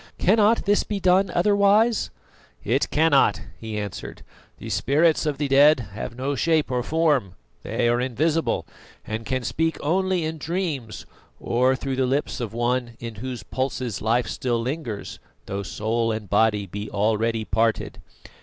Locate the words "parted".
17.45-18.01